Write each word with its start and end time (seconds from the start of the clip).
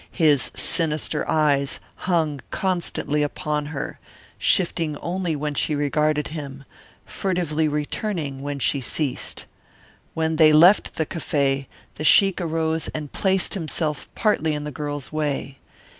His 0.09 0.49
sinister 0.55 1.29
eyes 1.29 1.79
hung 1.93 2.41
constantly 2.49 3.21
upon 3.21 3.67
her, 3.67 3.99
shifting 4.39 4.97
only 4.97 5.35
when 5.35 5.53
she 5.53 5.75
regarded 5.75 6.29
him, 6.29 6.63
furtively 7.05 7.67
returning 7.67 8.41
when 8.41 8.57
she 8.57 8.81
ceased. 8.81 9.45
When 10.15 10.37
they 10.37 10.53
left 10.53 10.95
the 10.95 11.05
cafe, 11.05 11.67
the 11.97 12.03
sheik 12.03 12.41
arose 12.41 12.87
and 12.95 13.11
placed 13.13 13.53
himself 13.53 14.09
partly 14.15 14.55
in 14.55 14.63
the 14.63 14.71
girl's 14.71 15.11
way. 15.11 15.59